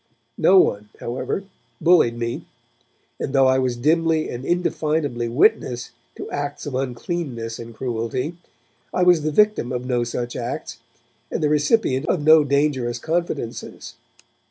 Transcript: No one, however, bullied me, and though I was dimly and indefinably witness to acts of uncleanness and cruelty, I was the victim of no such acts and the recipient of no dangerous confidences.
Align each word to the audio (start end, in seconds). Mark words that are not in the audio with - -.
No 0.39 0.57
one, 0.57 0.89
however, 0.99 1.43
bullied 1.79 2.17
me, 2.17 2.47
and 3.19 3.33
though 3.35 3.45
I 3.45 3.59
was 3.59 3.77
dimly 3.77 4.31
and 4.31 4.43
indefinably 4.43 5.27
witness 5.29 5.91
to 6.15 6.27
acts 6.31 6.65
of 6.65 6.73
uncleanness 6.73 7.59
and 7.59 7.75
cruelty, 7.75 8.33
I 8.95 9.03
was 9.03 9.21
the 9.21 9.29
victim 9.31 9.71
of 9.71 9.85
no 9.85 10.03
such 10.03 10.35
acts 10.35 10.79
and 11.29 11.43
the 11.43 11.49
recipient 11.49 12.07
of 12.07 12.23
no 12.23 12.43
dangerous 12.43 12.97
confidences. 12.97 13.93